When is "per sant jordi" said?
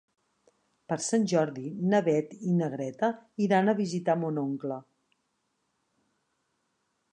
0.91-1.65